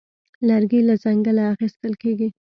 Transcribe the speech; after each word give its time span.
لرګی 0.47 0.81
له 0.87 0.95
ځنګله 1.03 1.43
اخیستل 1.53 1.93
کېږي. 2.01 2.29